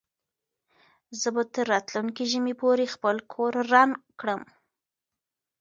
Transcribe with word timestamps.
زه 1.19 1.27
به 1.35 1.43
تر 1.53 1.65
راتلونکي 1.73 2.23
ژمي 2.31 2.53
پورې 2.61 2.85
خپل 2.93 3.15
کور 3.33 3.53
رنګ 3.73 3.91
کړم. 4.19 4.41